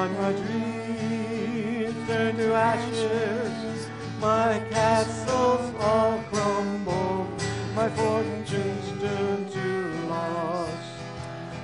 [0.00, 3.86] My dreams turned to ashes,
[4.18, 7.28] my castles all crumbled,
[7.74, 10.70] my fortunes turned to loss.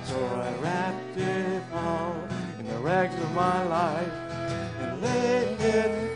[0.03, 2.15] So I wrapped it all
[2.59, 4.13] in the rags of my life
[4.81, 6.06] and laid it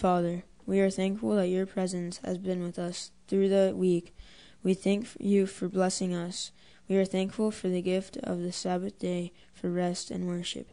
[0.00, 4.16] Father, we are thankful that your presence has been with us through the week.
[4.62, 6.52] We thank you for blessing us.
[6.88, 10.70] We are thankful for the gift of the Sabbath day for rest and worship.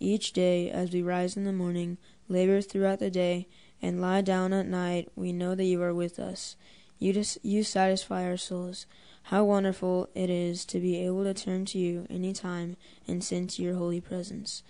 [0.00, 1.98] Each day, as we rise in the morning,
[2.30, 3.46] labor throughout the day,
[3.82, 6.56] and lie down at night, we know that you are with us.
[6.98, 8.86] You, dis- you satisfy our souls.
[9.24, 13.58] How wonderful it is to be able to turn to you any time and sense
[13.58, 14.62] your holy presence.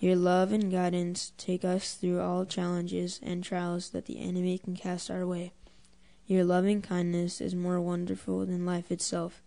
[0.00, 4.74] Your love and guidance take us through all challenges and trials that the enemy can
[4.74, 5.52] cast our way.
[6.26, 9.42] Your loving kindness is more wonderful than life itself.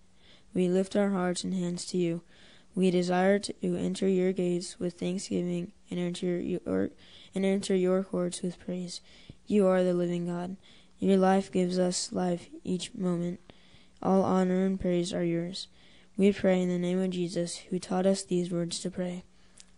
[0.53, 2.22] We lift our hearts and hands to you.
[2.75, 6.91] We desire to enter your gates with thanksgiving and enter your
[7.34, 9.02] and enter your courts with praise.
[9.47, 10.58] You are the living God.
[11.00, 13.40] Your life gives us life each moment.
[14.03, 15.68] All honor and praise are yours.
[16.16, 19.24] We pray in the name of Jesus, who taught us these words to pray.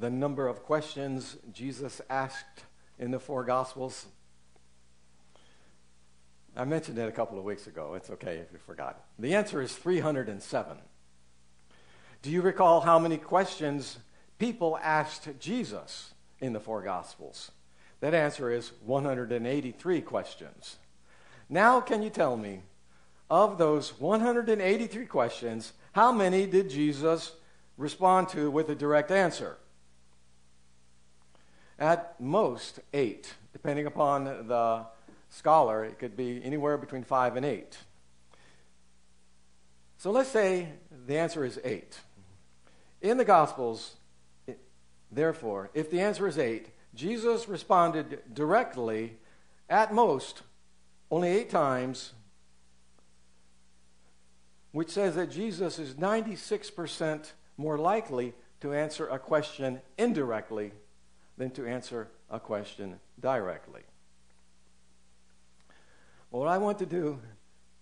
[0.00, 2.64] the number of questions Jesus asked
[2.98, 4.06] in the four Gospels?
[6.56, 7.94] I mentioned it a couple of weeks ago.
[7.94, 9.04] It's okay if you forgot.
[9.18, 10.76] The answer is 307.
[12.20, 13.98] Do you recall how many questions
[14.38, 17.50] people asked Jesus in the four Gospels?
[18.00, 20.76] That answer is 183 questions.
[21.48, 22.62] Now, can you tell me,
[23.30, 27.32] of those 183 questions, how many did Jesus
[27.76, 29.56] respond to with a direct answer?
[31.82, 33.34] At most, eight.
[33.52, 34.86] Depending upon the
[35.30, 37.76] scholar, it could be anywhere between five and eight.
[39.98, 40.68] So let's say
[41.08, 41.98] the answer is eight.
[43.00, 43.96] In the Gospels,
[45.10, 49.16] therefore, if the answer is eight, Jesus responded directly
[49.68, 50.42] at most
[51.10, 52.12] only eight times,
[54.70, 60.70] which says that Jesus is 96% more likely to answer a question indirectly
[61.42, 63.82] than to answer a question directly.
[66.30, 67.18] Well, what I want to do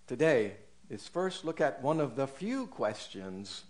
[0.06, 0.54] today
[0.88, 3.64] is first look at one of the few questions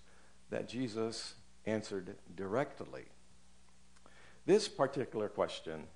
[0.48, 1.34] that Jesus
[1.66, 3.06] answered directly.
[4.46, 5.88] This particular question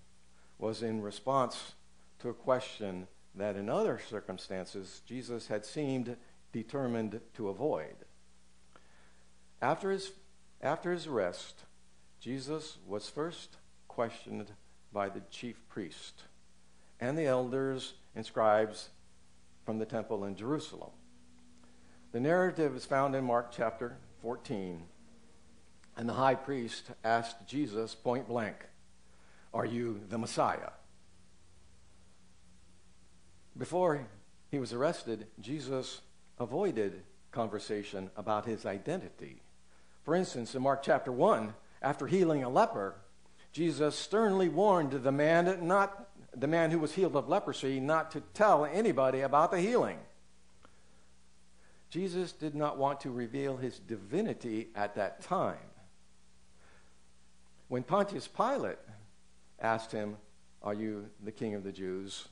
[0.59, 1.75] was in response
[2.19, 3.07] to a question
[3.37, 6.17] that in other circumstances Jesus had seemed
[6.53, 7.95] determined to avoid.
[9.63, 10.11] After his,
[10.61, 11.63] after his arrest,
[12.19, 13.57] Jesus was first
[13.95, 14.51] questioned
[14.93, 16.25] by the chief priest
[16.99, 18.91] and the elders and scribes
[19.65, 20.91] from the temple in Jerusalem.
[22.11, 24.83] The narrative is found in Mark chapter 14.
[25.97, 28.57] And the high priest asked Jesus point blank,
[29.53, 30.71] Are you the Messiah?
[33.57, 34.09] Before
[34.51, 36.01] he was arrested, Jesus
[36.41, 39.43] avoided conversation about his identity.
[40.03, 42.97] For instance, in Mark chapter 1, after healing a leper,
[43.55, 48.21] Jesus sternly warned the man not the man who was healed of leprosy not to
[48.35, 49.99] tell anybody about the healing.
[51.89, 55.57] Jesus did not want to reveal his divinity at that time.
[57.69, 58.79] When Pontius Pilate
[59.61, 60.17] asked him,
[60.61, 62.27] Are you the king of the Jews?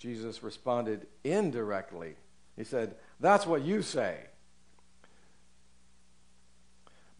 [0.00, 2.16] Jesus responded indirectly.
[2.56, 4.16] He said, That's what you say.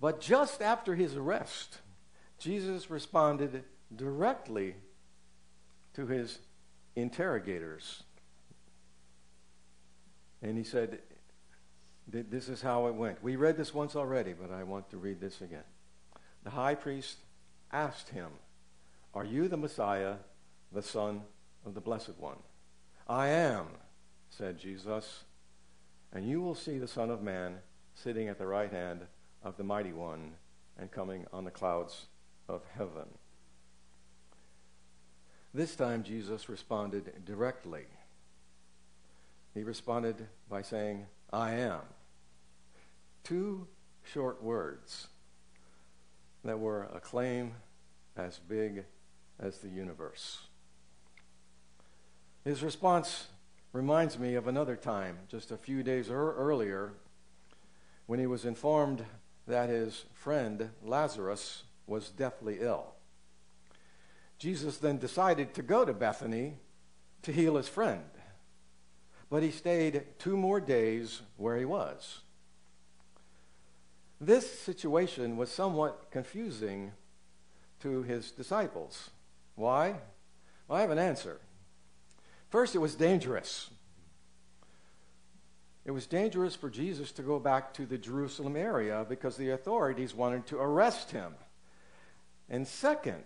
[0.00, 1.79] But just after his arrest,
[2.39, 3.65] Jesus responded
[3.95, 4.75] directly
[5.95, 6.39] to his
[6.97, 8.03] interrogators.
[10.43, 10.99] And he said,
[12.07, 13.23] This is how it went.
[13.23, 15.65] We read this once already, but I want to read this again.
[16.43, 17.19] The high priest
[17.73, 18.31] asked him,
[19.15, 20.17] Are you the Messiah,
[20.73, 21.23] the Son
[21.65, 22.39] of the Blessed One?
[23.09, 23.67] I am,
[24.29, 25.25] said Jesus,
[26.13, 27.59] and you will see the Son of Man
[27.95, 29.01] sitting at the right hand
[29.43, 30.33] of the Mighty One
[30.79, 32.07] and coming on the clouds
[32.49, 33.08] of heaven.
[35.52, 37.85] This time, Jesus responded directly.
[39.55, 41.81] He responded by saying, I am.
[43.23, 43.69] Two
[44.02, 45.08] short words
[46.44, 47.55] that were a claim
[48.17, 48.85] as big
[49.38, 50.46] as the universe.
[52.44, 53.29] His response
[53.73, 56.93] reminds me of another time, just a few days er- earlier,
[58.06, 59.05] when he was informed
[59.46, 62.95] that his friend Lazarus was deathly ill.
[64.39, 66.59] Jesus then decided to go to Bethany
[67.23, 68.05] to heal his friend.
[69.31, 72.21] But he stayed two more days where he was.
[74.21, 76.93] This situation was somewhat confusing
[77.81, 79.11] to his disciples.
[79.55, 79.97] Why?
[80.69, 81.41] Well, I have an answer.
[82.49, 83.71] First, it was dangerous.
[85.85, 90.15] It was dangerous for Jesus to go back to the Jerusalem area because the authorities
[90.15, 91.35] wanted to arrest him.
[92.49, 93.25] And second,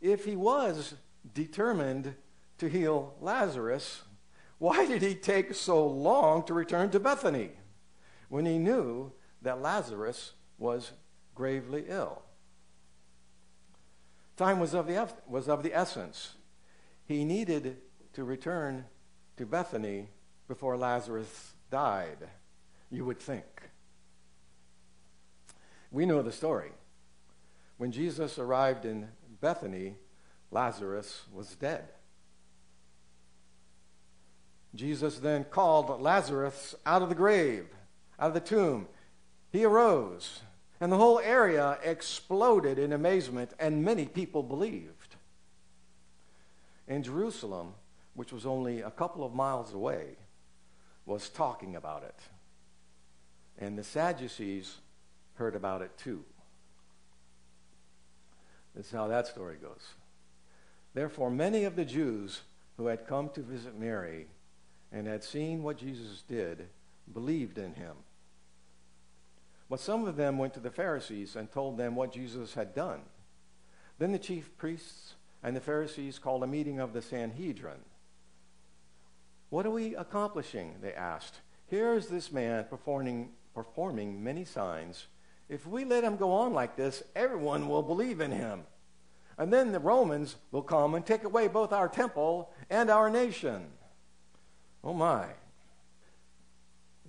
[0.00, 0.94] if he was
[1.34, 2.14] determined
[2.58, 4.02] to heal Lazarus,
[4.58, 7.50] why did he take so long to return to Bethany
[8.28, 9.12] when he knew
[9.42, 10.92] that Lazarus was
[11.34, 12.22] gravely ill?
[14.36, 16.34] Time was of the, was of the essence.
[17.06, 17.78] He needed
[18.12, 18.84] to return
[19.36, 20.10] to Bethany
[20.46, 22.28] before Lazarus died,
[22.90, 23.70] you would think.
[25.90, 26.72] We know the story.
[27.78, 29.08] When Jesus arrived in
[29.40, 29.94] Bethany,
[30.50, 31.88] Lazarus was dead.
[34.74, 37.66] Jesus then called Lazarus out of the grave,
[38.18, 38.88] out of the tomb.
[39.50, 40.40] He arose,
[40.80, 45.16] and the whole area exploded in amazement, and many people believed.
[46.86, 47.74] In Jerusalem,
[48.14, 50.16] which was only a couple of miles away,
[51.06, 52.18] was talking about it.
[53.58, 54.76] And the Sadducees
[55.34, 56.24] heard about it too.
[58.74, 59.94] This is how that story goes.
[60.94, 62.42] Therefore, many of the Jews
[62.76, 64.26] who had come to visit Mary
[64.92, 66.68] and had seen what Jesus did
[67.12, 67.96] believed in him.
[69.68, 73.00] But some of them went to the Pharisees and told them what Jesus had done.
[73.98, 77.80] Then the chief priests and the Pharisees called a meeting of the Sanhedrin.
[79.50, 80.76] What are we accomplishing?
[80.80, 81.40] They asked.
[81.68, 85.06] Here is this man performing, performing many signs
[85.48, 88.64] if we let him go on like this, everyone will believe in him.
[89.38, 93.66] And then the Romans will come and take away both our temple and our nation.
[94.82, 95.26] Oh my.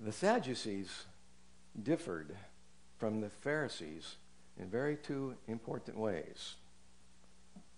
[0.02, 1.06] The Sadducees
[1.82, 2.36] differed
[2.98, 4.16] from the Pharisees
[4.58, 6.54] in very two important ways.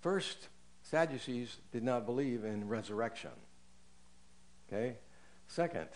[0.00, 0.48] First,
[0.82, 3.30] Sadducees did not believe in resurrection.
[4.68, 4.96] Okay?
[5.46, 5.88] Second,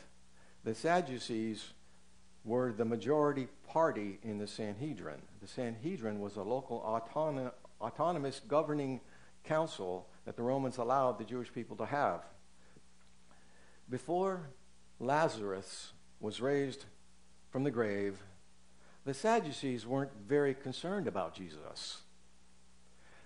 [0.65, 1.73] the Sadducees
[2.47, 5.21] were the majority party in the Sanhedrin.
[5.43, 9.01] The Sanhedrin was a local autonom- autonomous governing
[9.45, 12.23] council that the Romans allowed the Jewish people to have.
[13.91, 14.49] Before
[15.01, 16.85] Lazarus was raised
[17.51, 18.23] from the grave,
[19.05, 22.03] the Sadducees weren't very concerned about Jesus.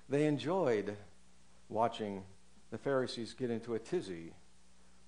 [0.08, 0.96] They enjoyed
[1.68, 2.24] watching
[2.70, 4.32] the Pharisees get into a tizzy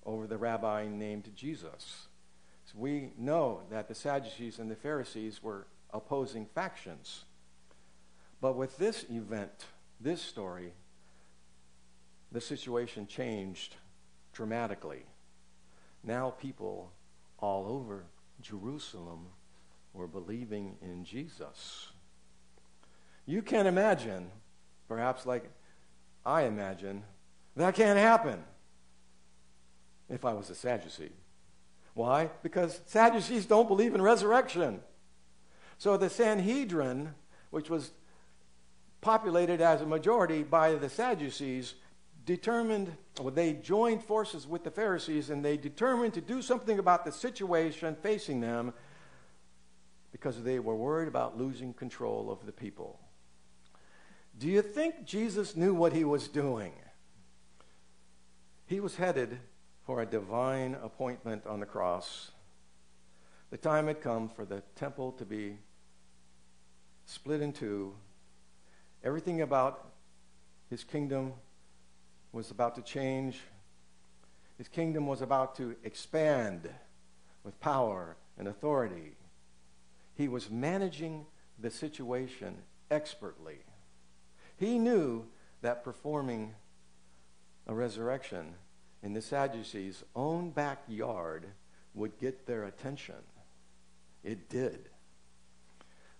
[0.05, 2.07] over the rabbi named Jesus.
[2.73, 7.25] We know that the Sadducees and the Pharisees were opposing factions.
[8.41, 9.65] But with this event,
[9.99, 10.73] this story,
[12.31, 13.75] the situation changed
[14.33, 15.05] dramatically.
[16.03, 16.91] Now people
[17.37, 18.05] all over
[18.41, 19.27] Jerusalem
[19.93, 21.91] were believing in Jesus.
[23.25, 24.31] You can imagine,
[24.87, 25.49] perhaps like
[26.25, 27.03] I imagine,
[27.55, 28.43] that can't happen.
[30.09, 31.11] if I was a Sadducee.
[31.93, 32.29] Why?
[32.41, 34.81] Because Sadducees don't believe in resurrection.
[35.77, 37.13] So the Sanhedrin,
[37.51, 37.91] which was
[39.01, 41.75] populated as a majority by the Sadducees,
[42.25, 47.05] determined, well, they joined forces with the Pharisees and they determined to do something about
[47.05, 48.73] the situation facing them
[50.11, 52.99] because they were worried about losing control of the people.
[54.37, 56.73] Do you think Jesus knew what he was doing?
[58.65, 59.39] He was headed
[59.85, 62.31] for a divine appointment on the cross.
[63.49, 65.57] The time had come for the temple to be
[67.05, 67.93] split in two.
[69.03, 69.91] Everything about
[70.69, 71.33] his kingdom
[72.31, 73.41] was about to change.
[74.57, 76.69] His kingdom was about to expand
[77.43, 79.17] with power and authority.
[80.15, 81.25] He was managing
[81.59, 82.55] the situation
[82.89, 83.59] expertly.
[84.55, 85.25] He knew
[85.61, 86.55] that performing
[87.67, 88.55] a resurrection
[89.03, 91.45] in the Sadducees' own backyard
[91.93, 93.15] would get their attention.
[94.23, 94.89] It did.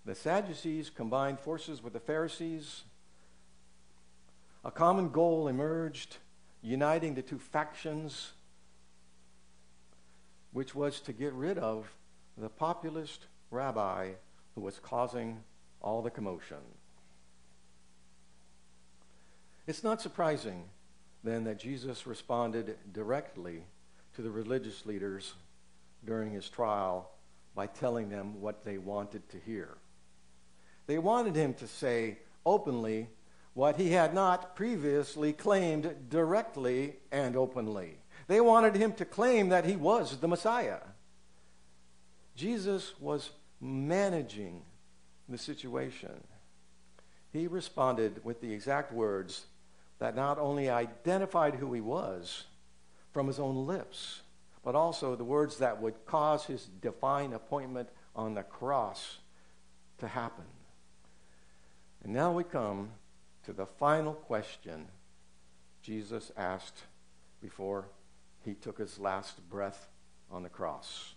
[0.04, 2.82] The Sadducees combined forces with the Pharisees.
[4.64, 6.18] A common goal emerged,
[6.62, 8.32] uniting the two factions,
[10.52, 11.90] which was to get rid of
[12.36, 14.10] the populist rabbi
[14.54, 15.42] who was causing
[15.80, 16.58] all the commotion.
[19.66, 20.64] It's not surprising
[21.24, 23.64] then that Jesus responded directly
[24.14, 25.32] to the religious leaders
[26.04, 27.10] during his trial
[27.54, 29.78] by telling them what they wanted to hear.
[30.86, 33.08] They wanted him to say openly
[33.54, 37.98] what he had not previously claimed directly and openly.
[38.26, 40.80] They wanted him to claim that he was the Messiah.
[42.36, 44.62] Jesus was managing
[45.28, 46.22] the situation.
[47.32, 49.46] He responded with the exact words
[49.98, 52.44] that not only identified who he was
[53.12, 54.22] from his own lips,
[54.64, 59.18] but also the words that would cause his divine appointment on the cross
[59.98, 60.44] to happen.
[62.02, 62.90] And now we come
[63.44, 64.86] to the final question
[65.82, 66.82] Jesus asked
[67.42, 67.88] before
[68.44, 69.88] he took his last breath
[70.30, 71.14] on the cross.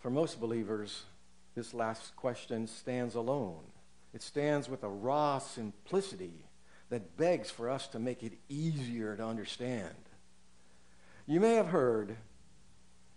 [0.00, 1.04] For most believers,
[1.54, 3.64] this last question stands alone.
[4.14, 6.44] It stands with a raw simplicity
[6.90, 9.94] that begs for us to make it easier to understand.
[11.26, 12.16] You may have heard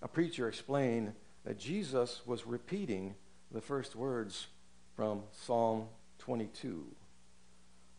[0.01, 1.13] a preacher explain
[1.45, 3.15] that Jesus was repeating
[3.51, 4.47] the first words
[4.95, 5.87] from Psalm
[6.19, 6.85] 22,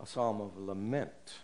[0.01, 1.39] a psalm of lament,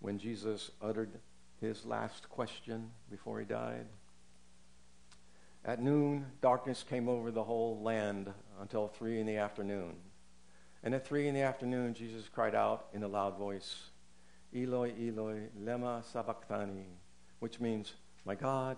[0.00, 1.20] when Jesus uttered
[1.60, 3.86] his last question before he died.
[5.64, 9.94] At noon, darkness came over the whole land until three in the afternoon.
[10.84, 13.90] And at three in the afternoon, Jesus cried out in a loud voice,
[14.54, 16.86] Eloi, Eloi, lema sabachthani,
[17.38, 18.76] which means, My God,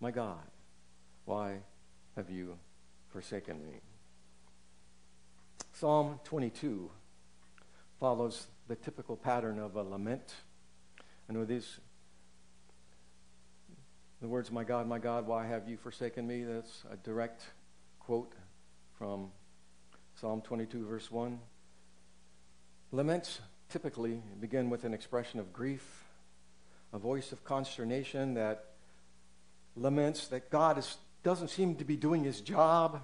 [0.00, 0.50] my God,
[1.24, 1.58] why
[2.16, 2.58] have you
[3.08, 3.80] forsaken me?
[5.72, 6.90] Psalm 22
[8.00, 10.34] follows the typical pattern of a lament.
[11.28, 11.78] And with these,
[14.20, 16.42] the words, My God, my God, why have you forsaken me?
[16.42, 17.44] That's a direct
[18.00, 18.34] quote
[18.98, 19.30] from
[20.24, 21.38] Psalm 22, verse 1.
[22.92, 26.06] Laments typically begin with an expression of grief,
[26.94, 28.70] a voice of consternation that
[29.76, 33.02] laments that God is, doesn't seem to be doing his job,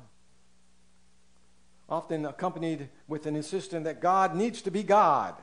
[1.91, 5.35] often accompanied with an insistence that God needs to be God.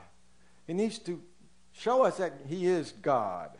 [0.66, 1.22] He needs to
[1.70, 3.56] show us that he is God.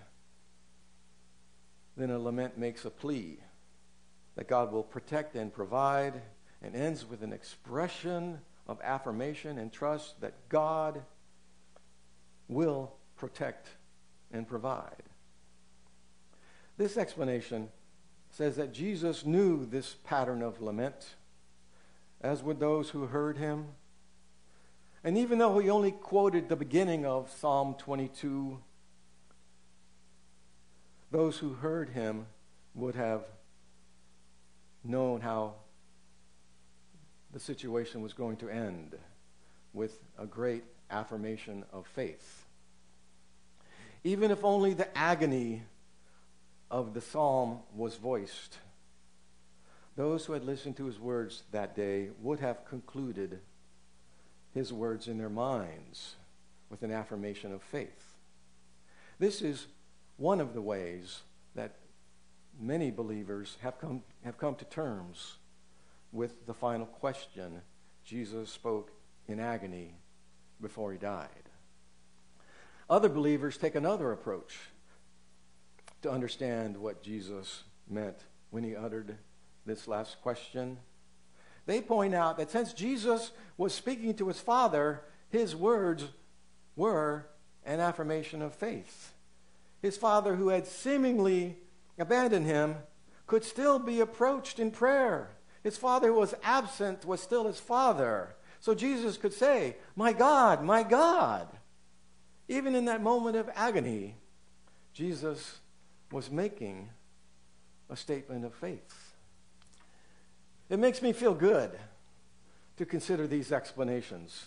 [1.96, 3.38] Then a lament makes a plea
[4.34, 6.20] that God will protect and provide
[6.62, 11.02] and ends with an expression of affirmation and trust that God
[12.48, 13.68] will protect
[14.32, 15.02] and provide.
[16.76, 17.68] This explanation
[18.30, 21.16] says that Jesus knew this pattern of lament,
[22.20, 23.68] as would those who heard him.
[25.02, 28.58] And even though he only quoted the beginning of Psalm 22,
[31.10, 32.26] those who heard him
[32.74, 33.24] would have
[34.84, 35.54] known how
[37.38, 38.96] the situation was going to end
[39.72, 42.46] with a great affirmation of faith.
[44.02, 45.62] Even if only the agony
[46.68, 48.58] of the psalm was voiced,
[49.94, 53.38] those who had listened to his words that day would have concluded
[54.52, 56.16] his words in their minds
[56.70, 58.16] with an affirmation of faith.
[59.20, 59.68] This is
[60.16, 61.20] one of the ways
[61.54, 61.76] that
[62.58, 65.37] many believers have come, have come to terms
[66.12, 67.62] with the final question
[68.04, 68.90] Jesus spoke
[69.26, 69.94] in agony
[70.60, 71.28] before he died.
[72.88, 74.58] Other believers take another approach.
[76.02, 78.16] to understand what Jesus meant
[78.50, 79.16] when he uttered
[79.66, 80.78] this last question.
[81.66, 86.04] They point out that since Jesus was speaking to his Father, his words
[86.76, 87.26] were
[87.64, 89.12] an affirmation of faith.
[89.82, 91.56] His Father, who had seemingly
[91.98, 92.76] abandoned him,
[93.26, 95.30] could still be approached in prayer.
[95.68, 98.34] His Father, who was absent, was still his Father.
[98.58, 101.46] So Jesus could say, My God, my God.
[102.48, 104.14] Even in that moment of agony,
[104.94, 105.58] Jesus
[106.10, 106.88] was making
[107.90, 109.12] a statement of faith.
[110.70, 111.78] It makes me feel good
[112.78, 114.46] to consider these explanations,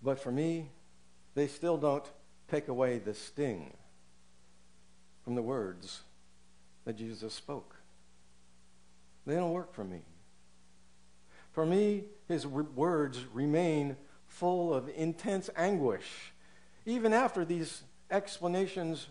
[0.00, 0.70] but for me,
[1.34, 2.08] they still don't
[2.46, 3.72] take away the sting
[5.24, 6.02] from the words
[6.84, 7.74] that Jesus spoke.
[9.26, 10.02] They don't work for me.
[11.52, 16.32] For me, his words remain full of intense anguish,
[16.86, 19.08] even after these explanations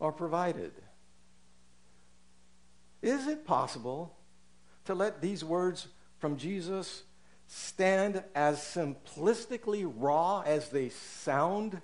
[0.00, 0.72] are provided.
[3.02, 4.16] Is it possible
[4.86, 7.02] to let these words from Jesus
[7.46, 11.80] stand as simplistically raw as they sound?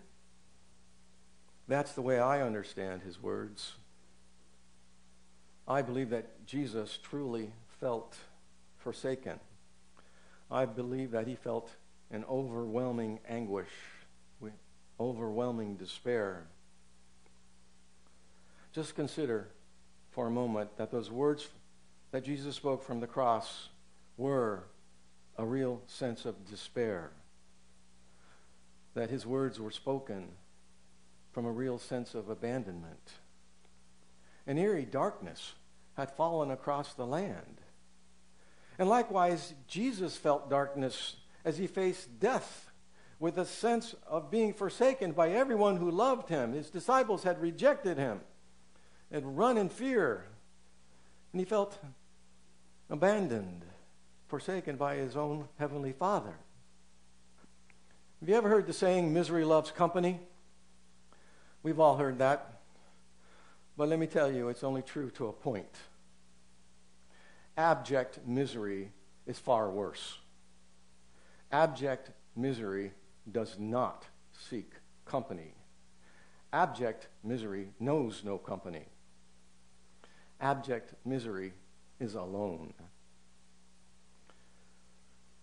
[1.68, 3.74] That's the way I understand his words.
[5.68, 8.16] I believe that Jesus truly felt
[8.78, 9.38] forsaken.
[10.50, 11.70] I believe that he felt
[12.10, 13.70] an overwhelming anguish,
[14.98, 16.46] overwhelming despair.
[18.72, 19.48] Just consider
[20.10, 21.48] for a moment that those words
[22.10, 23.68] that Jesus spoke from the cross
[24.16, 24.64] were
[25.38, 27.12] a real sense of despair.
[28.94, 30.28] That his words were spoken
[31.32, 33.12] from a real sense of abandonment.
[34.46, 35.54] An eerie darkness
[35.94, 37.60] had fallen across the land.
[38.80, 42.70] And likewise, Jesus felt darkness as he faced death
[43.18, 46.54] with a sense of being forsaken by everyone who loved him.
[46.54, 48.22] His disciples had rejected him
[49.12, 50.24] and run in fear.
[51.34, 51.78] And he felt
[52.88, 53.66] abandoned,
[54.28, 56.32] forsaken by his own heavenly Father.
[58.20, 60.20] Have you ever heard the saying, misery loves company?
[61.62, 62.62] We've all heard that.
[63.76, 65.68] But let me tell you, it's only true to a point.
[67.60, 68.90] Abject misery
[69.26, 70.16] is far worse.
[71.52, 72.92] Abject misery
[73.30, 74.72] does not seek
[75.04, 75.52] company.
[76.54, 78.86] Abject misery knows no company.
[80.40, 81.52] Abject misery
[82.00, 82.72] is alone.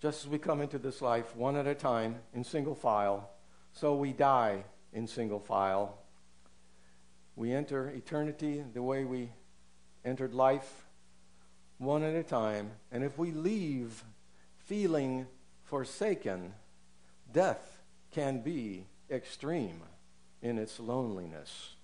[0.02, 3.30] Just as we come into this life one at a time in single file,
[3.74, 6.00] so we die in single file.
[7.36, 9.30] We enter eternity the way we
[10.04, 10.87] entered life,
[11.78, 12.72] one at a time.
[12.92, 14.04] And if we leave
[14.58, 15.28] feeling
[15.64, 16.54] forsaken,
[17.32, 17.78] death
[18.12, 19.82] can be extreme
[20.42, 21.76] in its loneliness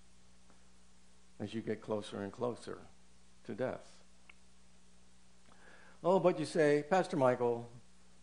[1.40, 2.78] as you get closer and closer
[3.46, 3.88] to death.
[6.04, 7.70] Oh, but you say, Pastor Michael,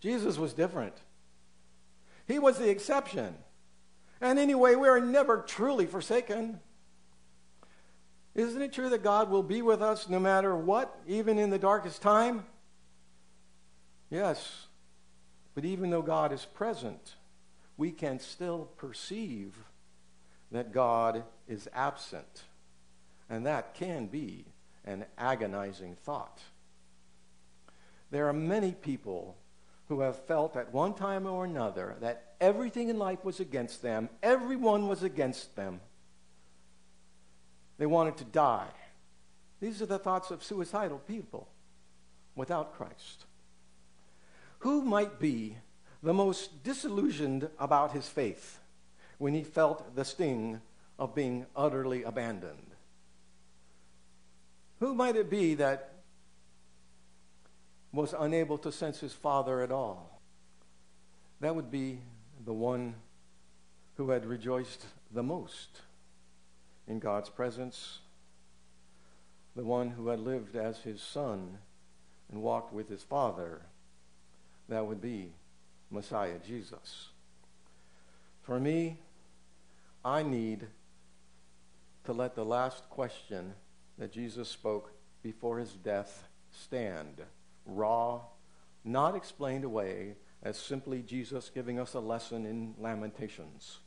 [0.01, 0.95] Jesus was different.
[2.27, 3.35] He was the exception.
[4.21, 6.61] And anyway, we are never truly forsaken.
[8.35, 11.59] Isn't it true that God will be with us no matter what, even in the
[11.59, 12.45] darkest time?
[14.09, 14.67] Yes.
[15.55, 17.17] But even though God is present,
[17.77, 19.57] we can still perceive
[20.53, 22.45] that God is absent.
[23.29, 24.47] And that can be
[24.85, 26.41] an agonizing thought.
[28.11, 29.37] There are many people
[29.89, 34.09] who have felt at one time or another that everything in life was against them,
[34.23, 35.81] everyone was against them.
[37.81, 38.69] They wanted to die.
[39.59, 41.49] These are the thoughts of suicidal people
[42.37, 43.25] without Christ.
[44.59, 45.57] Who might be
[46.03, 48.61] the most disillusioned about his faith
[49.17, 50.61] when he felt the sting
[50.99, 52.75] of being utterly abandoned?
[54.81, 55.95] Who might it be that
[57.95, 60.21] was unable to sense his father at all?
[61.41, 62.01] That would be
[62.45, 62.97] the one
[63.97, 65.81] who had rejoiced the most
[66.91, 68.01] in God's presence,
[69.55, 71.59] the one who had lived as his son
[72.31, 73.63] and walked with his father.
[74.69, 75.33] That would be
[75.89, 77.11] Messiah Jesus.
[78.43, 78.99] For me,
[80.05, 80.67] I need
[82.05, 83.55] to let the last question
[83.97, 87.23] that Jesus spoke before his death stand.
[87.67, 88.23] Raw,
[88.85, 93.79] not explained away as simply Jesus giving us a lesson in Lamentations.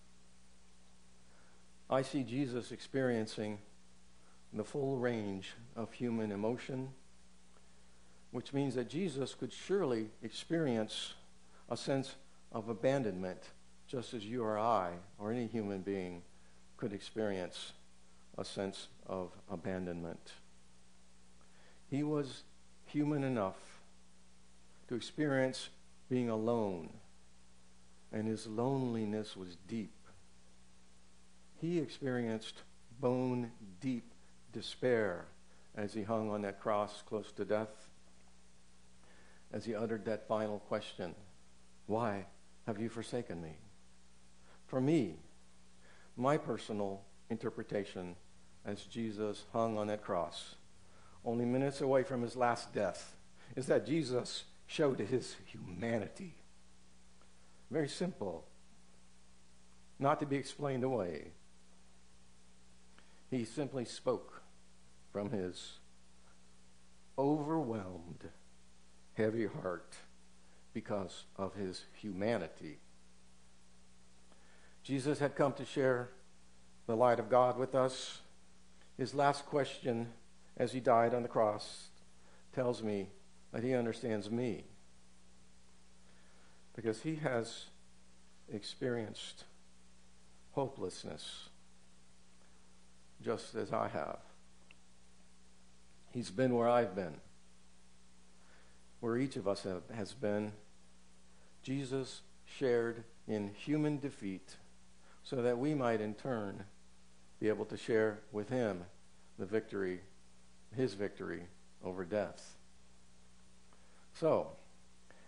[1.90, 3.60] I see Jesus experiencing
[4.54, 6.90] the full range of human emotion,
[8.32, 11.14] which means that Jesus could surely experience
[11.70, 12.16] a sense
[12.52, 13.42] of abandonment,
[13.88, 16.22] just as you or I, or any human being,
[16.78, 17.74] could experience
[18.38, 20.34] a sense of abandonment.
[21.90, 22.44] He was
[22.86, 23.58] human enough
[24.88, 25.70] to experience
[26.10, 26.90] being alone,
[28.12, 30.03] and his loneliness was deep.
[31.64, 32.56] He experienced
[33.00, 33.50] bone
[33.80, 34.12] deep
[34.52, 35.28] despair
[35.78, 37.88] as he hung on that cross close to death,
[39.54, 41.16] as he uttered that final question
[41.88, 42.26] Why
[42.68, 43.56] have you forsaken me?
[44.68, 45.20] For me,
[46.18, 47.00] my personal
[47.30, 48.18] interpretation
[48.66, 50.56] as Jesus hung on that cross,
[51.24, 53.16] only minutes away from his last death,
[53.56, 56.36] is that Jesus showed his humanity.
[57.72, 58.44] Very simple,
[59.98, 61.32] not to be explained away.
[63.34, 64.44] He simply spoke
[65.12, 65.80] from his
[67.18, 68.30] overwhelmed,
[69.16, 69.96] heavy heart
[70.72, 72.78] because of his humanity.
[74.84, 76.10] Jesus had come to share
[76.86, 78.22] the light of God with us.
[79.00, 80.10] His last question
[80.56, 81.88] as he died on the cross
[82.54, 83.10] tells me
[83.52, 84.66] that he understands me
[86.76, 87.66] because he has
[88.48, 89.46] experienced
[90.52, 91.50] hopelessness
[93.24, 94.20] just as I have.
[96.12, 97.16] He's been where I've been,
[99.00, 100.52] where each of us have, has been.
[101.64, 104.58] Jesus shared in human defeat
[105.24, 106.66] so that we might in turn
[107.40, 108.84] be able to share with him
[109.40, 110.02] the victory,
[110.76, 111.44] his victory
[111.84, 112.56] over death.
[114.14, 114.52] So,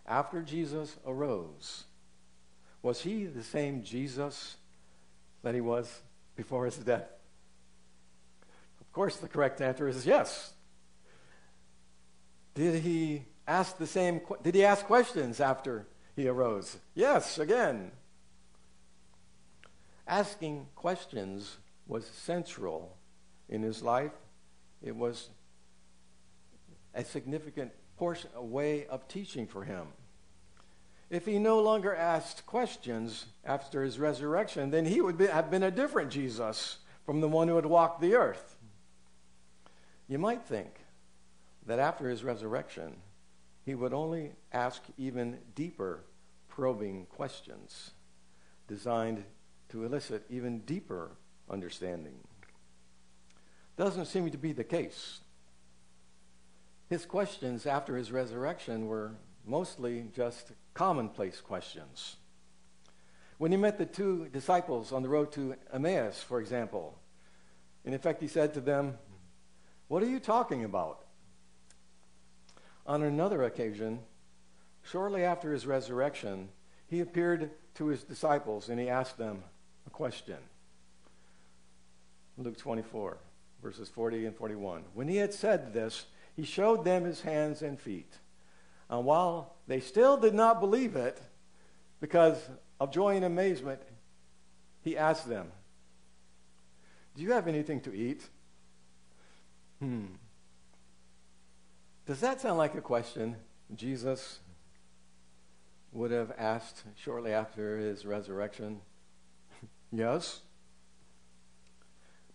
[0.06, 1.86] after Jesus arose,
[2.82, 4.58] was he the same Jesus
[5.42, 6.02] that he was
[6.36, 7.15] before his death?
[8.96, 10.54] Of course, the correct answer is yes.
[12.54, 16.78] Did he ask the same did he ask questions after he arose?
[16.94, 17.92] Yes, again.
[20.08, 22.96] Asking questions was central
[23.50, 24.14] in his life.
[24.82, 25.30] It was
[26.94, 29.88] a significant portion, a way of teaching for him.
[31.10, 35.64] If he no longer asked questions after his resurrection, then he would be, have been
[35.64, 38.55] a different Jesus from the one who had walked the earth.
[40.08, 40.82] You might think
[41.66, 42.98] that after his resurrection,
[43.66, 46.04] he would only ask even deeper,
[46.48, 47.92] probing questions
[48.68, 49.24] designed
[49.70, 51.18] to elicit even deeper
[51.50, 52.20] understanding.
[53.78, 55.20] Doesn't seem to be the case.
[56.88, 59.16] His questions after his resurrection were
[59.46, 62.18] mostly just commonplace questions.
[63.38, 66.98] When he met the two disciples on the road to Emmaus, for example,
[67.84, 68.98] in effect, he said to them,
[69.88, 71.06] What are you talking about?
[72.88, 74.00] On another occasion,
[74.84, 76.50] shortly after his resurrection,
[76.88, 79.44] he appeared to his disciples and he asked them
[79.86, 80.38] a question.
[82.38, 83.18] Luke 24,
[83.62, 84.84] verses 40 and 41.
[84.94, 88.14] When he had said this, he showed them his hands and feet.
[88.90, 91.22] And while they still did not believe it,
[92.02, 92.38] because
[92.80, 93.82] of joy and amazement,
[94.82, 95.52] he asked them,
[97.16, 98.28] Do you have anything to eat?
[99.86, 100.06] Hmm.
[102.08, 103.36] Does that sound like a question
[103.76, 104.40] Jesus
[105.92, 108.82] would have asked shortly after his resurrection?
[109.92, 110.42] yes.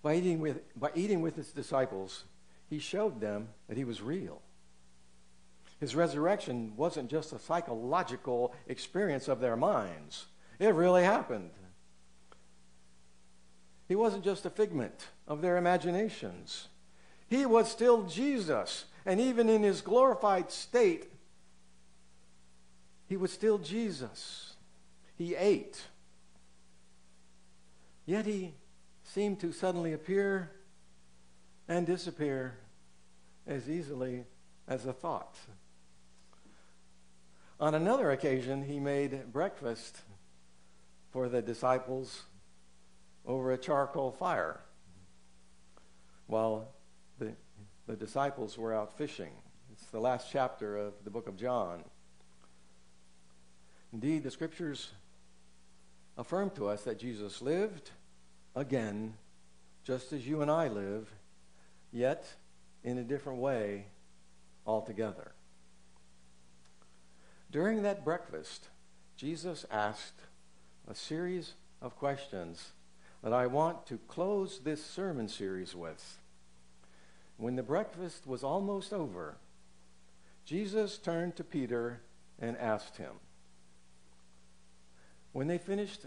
[0.00, 2.22] By eating, with, by eating with his disciples,
[2.68, 4.42] he showed them that he was real.
[5.80, 10.26] His resurrection wasn't just a psychological experience of their minds,
[10.60, 11.50] it really happened.
[13.88, 16.68] He wasn't just a figment of their imaginations.
[17.30, 18.84] He was still Jesus.
[19.06, 21.10] And even in his glorified state,
[23.06, 24.56] he was still Jesus.
[25.16, 25.80] He ate.
[28.04, 28.54] Yet he
[29.04, 30.50] seemed to suddenly appear
[31.68, 32.58] and disappear
[33.46, 34.24] as easily
[34.66, 35.36] as a thought.
[37.60, 40.00] On another occasion, he made breakfast
[41.12, 42.22] for the disciples
[43.24, 44.60] over a charcoal fire
[46.26, 46.68] while
[47.20, 47.32] the,
[47.86, 49.30] the disciples were out fishing.
[49.70, 51.84] It's the last chapter of the book of John.
[53.92, 54.90] Indeed, the scriptures
[56.16, 57.90] affirm to us that Jesus lived
[58.56, 59.14] again,
[59.84, 61.12] just as you and I live,
[61.92, 62.26] yet
[62.82, 63.86] in a different way
[64.66, 65.32] altogether.
[67.50, 68.68] During that breakfast,
[69.16, 70.20] Jesus asked
[70.88, 72.70] a series of questions
[73.22, 76.20] that I want to close this sermon series with.
[77.40, 79.38] When the breakfast was almost over,
[80.44, 82.02] Jesus turned to Peter
[82.38, 83.12] and asked him.
[85.32, 86.04] When they finished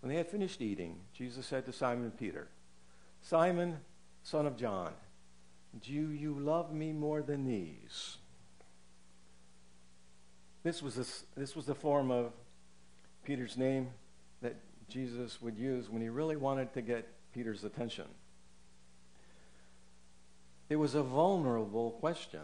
[0.00, 2.48] when they had finished eating, Jesus said to Simon Peter,
[3.20, 3.78] Simon,
[4.22, 4.92] son of John,
[5.82, 8.16] do you love me more than these?
[10.62, 12.32] This was, this was the form of
[13.24, 13.88] Peter's name
[14.40, 14.54] that
[14.88, 18.06] Jesus would use when he really wanted to get Peter's attention.
[20.68, 22.42] It was a vulnerable question.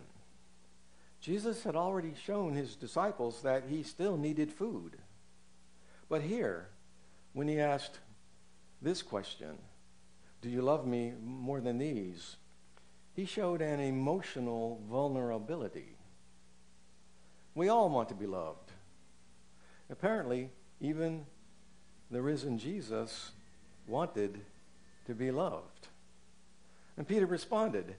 [1.21, 4.99] Jesus had already shown his disciples that he still needed food.
[6.09, 6.69] But here,
[7.33, 7.99] when he asked
[8.83, 9.59] this question,
[10.43, 12.37] Do you love me more than these?
[13.15, 15.97] he showed an emotional vulnerability.
[17.55, 18.73] We all want to be loved.
[19.89, 21.25] Apparently, even
[22.11, 23.31] the risen Jesus
[23.87, 24.41] wanted
[25.07, 25.89] to be loved.
[26.97, 27.95] And Peter responded,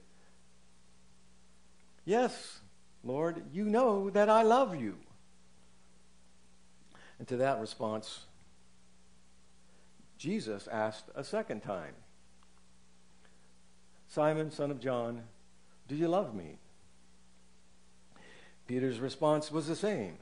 [2.06, 2.60] Yes,
[3.04, 4.96] Lord, you know that I love you.
[7.18, 8.22] And to that response,
[10.18, 11.94] Jesus asked a second time
[14.08, 15.24] Simon, son of John,
[15.88, 16.58] do you love me?
[18.68, 20.18] Peter's response was the same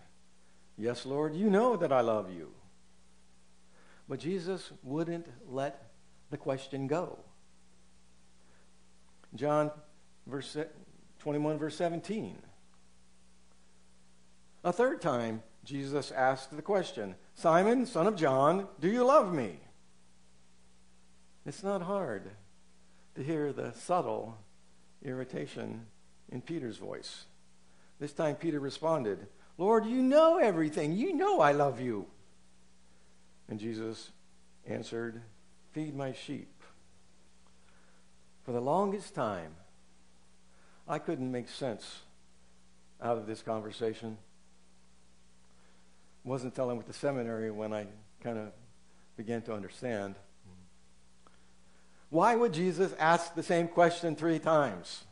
[0.77, 2.51] Yes, Lord, you know that I love you.
[4.09, 5.91] But Jesus wouldn't let
[6.29, 7.19] the question go.
[9.35, 9.71] John
[10.27, 10.57] verse
[11.23, 12.35] 21 verse 17.
[14.65, 19.61] A third time Jesus asked the question, Simon, son of John, do you love me?
[21.45, 22.31] It's not hard
[23.15, 24.37] to hear the subtle
[25.01, 25.85] irritation
[26.29, 27.23] in Peter's voice.
[28.01, 30.91] This time Peter responded, Lord, you know everything.
[30.91, 32.05] You know I love you.
[33.47, 34.11] And Jesus
[34.67, 35.21] answered,
[35.71, 36.49] Feed my sheep.
[38.43, 39.55] For the longest time,
[40.87, 42.01] I couldn't make sense
[43.01, 44.17] out of this conversation.
[46.25, 47.87] It Wasn't telling with the seminary when I
[48.21, 48.51] kind of
[49.17, 50.15] began to understand.
[52.09, 55.05] Why would Jesus ask the same question three times?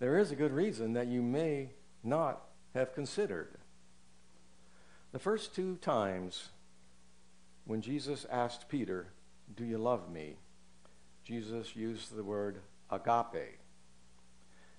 [0.00, 1.70] There is a good reason that you may
[2.02, 2.42] not
[2.74, 3.56] have considered.
[5.12, 6.48] The first two times
[7.64, 9.06] when Jesus asked Peter,
[9.56, 10.36] Do you love me?
[11.24, 12.58] Jesus used the word
[12.94, 13.58] agape.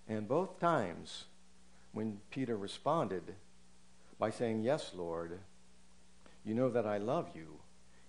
[0.08, 1.25] And both times
[1.91, 3.36] when Peter responded
[4.19, 5.39] by saying, Yes, Lord,
[6.43, 7.60] you know that I love you,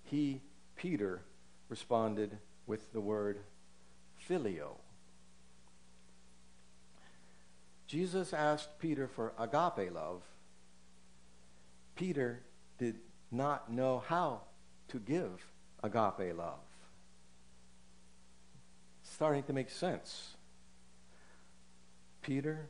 [0.02, 0.42] he,
[0.76, 1.22] Peter,
[1.68, 3.38] responded with the word
[4.28, 4.76] phileo.
[7.86, 10.22] Jesus asked Peter for agape love.
[11.94, 12.42] Peter
[12.78, 12.96] did
[13.30, 14.42] not know how
[14.88, 15.46] to give
[15.82, 16.65] agape love.
[19.16, 20.36] Starting to make sense.
[22.20, 22.68] Peter,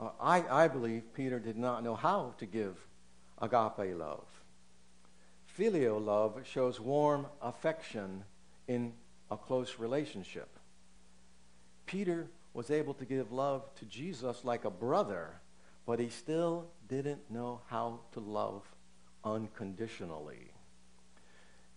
[0.00, 2.76] uh, I, I believe Peter did not know how to give
[3.40, 4.26] agape love.
[5.44, 8.24] Filial love shows warm affection
[8.66, 8.94] in
[9.30, 10.58] a close relationship.
[11.86, 15.40] Peter was able to give love to Jesus like a brother,
[15.86, 18.64] but he still didn't know how to love
[19.22, 20.50] unconditionally.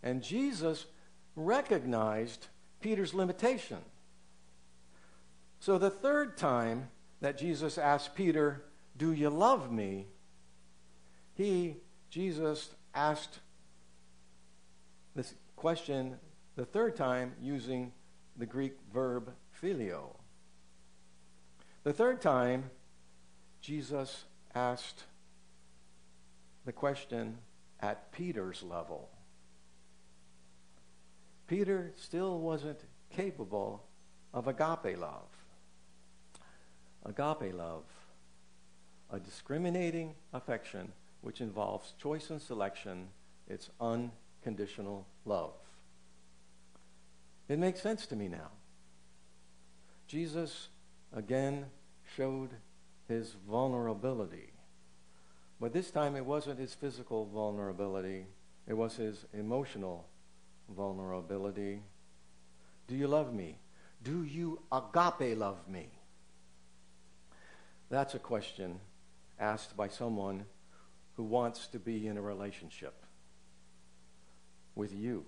[0.01, 0.87] And Jesus
[1.35, 2.47] recognized
[2.81, 3.77] Peter's limitation.
[5.59, 6.89] So the third time
[7.21, 8.63] that Jesus asked Peter,
[8.95, 10.07] Do you love me?
[11.33, 11.77] He,
[12.09, 13.39] Jesus, asked
[15.15, 16.17] this question
[16.55, 17.91] the third time using
[18.37, 20.15] the Greek verb phileo.
[21.83, 22.69] The third time,
[23.61, 25.03] Jesus asked
[26.65, 27.37] the question
[27.81, 29.09] at Peter's level.
[31.47, 33.83] Peter still wasn't capable
[34.33, 35.38] of agape love.
[37.05, 37.83] Agape love,
[39.09, 43.07] a discriminating affection which involves choice and selection,
[43.47, 45.53] it's unconditional love.
[47.47, 48.51] It makes sense to me now.
[50.07, 50.69] Jesus
[51.13, 51.65] again
[52.15, 52.49] showed
[53.07, 54.51] his vulnerability.
[55.59, 58.25] But this time it wasn't his physical vulnerability,
[58.67, 60.07] it was his emotional
[60.75, 61.81] vulnerability.
[62.87, 63.57] Do you love me?
[64.03, 65.89] Do you agape love me?
[67.89, 68.79] That's a question
[69.39, 70.45] asked by someone
[71.15, 72.93] who wants to be in a relationship
[74.75, 75.25] with you.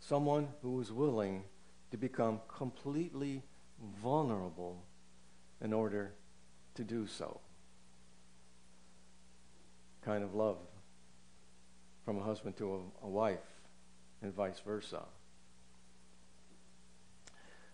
[0.00, 1.44] Someone who is willing
[1.90, 3.42] to become completely
[4.02, 4.82] vulnerable
[5.60, 6.14] in order
[6.74, 7.40] to do so.
[10.02, 10.58] Kind of love
[12.04, 13.38] from a husband to a, a wife
[14.22, 15.02] and vice versa.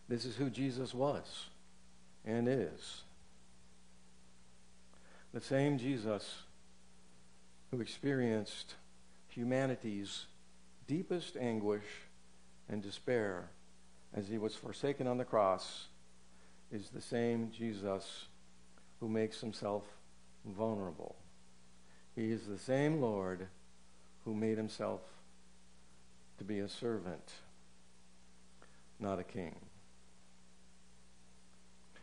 [0.09, 1.47] This is who Jesus was
[2.25, 3.03] and is.
[5.33, 6.43] The same Jesus
[7.71, 8.75] who experienced
[9.29, 10.27] humanity's
[10.87, 11.85] deepest anguish
[12.69, 13.51] and despair
[14.15, 15.89] as he was forsaken on the cross
[16.73, 18.27] is the same Jesus
[19.01, 19.85] who makes himself
[20.45, 21.17] vulnerable.
[22.15, 23.47] He is the same Lord
[24.25, 25.01] who made himself
[26.39, 27.33] to be a servant,
[28.99, 29.55] not a king.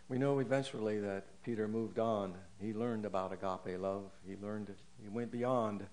[0.08, 2.36] We know eventually that Peter moved on.
[2.60, 4.12] He learned about agape love.
[4.28, 5.86] He learned, he went beyond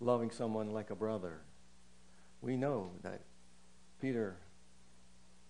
[0.00, 1.40] loving someone like a brother.
[2.42, 3.22] We know that
[4.02, 4.36] Peter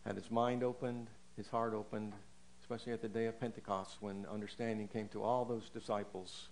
[0.07, 2.12] had his mind opened, his heart opened,
[2.61, 6.50] especially at the day of Pentecost when understanding came to all those disciples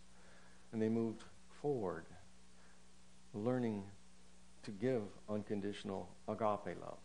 [0.72, 1.22] and they moved
[1.61, 2.07] forward,
[3.35, 3.85] learning
[4.64, 6.98] to give unconditional agape love.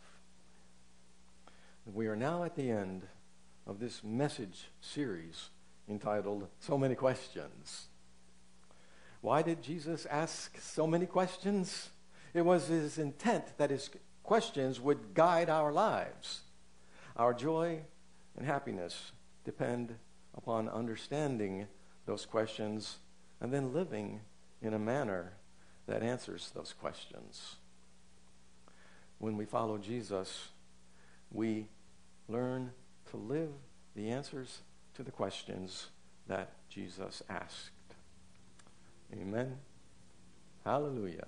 [1.85, 3.03] We are now at the end
[3.67, 5.49] of this message series
[5.89, 7.87] entitled So Many Questions.
[9.19, 11.89] Why did Jesus ask so many questions?
[12.33, 13.89] It was his intent that his
[14.23, 16.41] questions would guide our lives.
[17.17, 17.81] Our joy
[18.37, 19.11] and happiness
[19.43, 19.95] depend
[20.35, 21.67] upon understanding
[22.05, 22.99] those questions
[23.41, 24.21] and then living
[24.61, 25.33] in a manner
[25.87, 27.57] that answers those questions.
[29.17, 30.49] When we follow Jesus,
[31.31, 31.67] we
[32.29, 32.71] learn
[33.11, 33.49] to live
[33.95, 34.61] the answers
[34.95, 35.87] to the questions
[36.27, 37.71] that Jesus asked.
[39.13, 39.57] Amen.
[40.65, 41.27] Hallelujah.